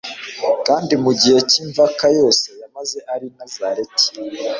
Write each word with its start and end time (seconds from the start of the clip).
kandi 0.67 0.93
mu 1.03 1.11
gihe 1.19 1.39
cy'imvaka 1.49 2.03
yose 2.19 2.47
yamaze 2.61 2.97
ari 3.13 3.27
I 3.31 3.33
Nazareti, 3.37 4.05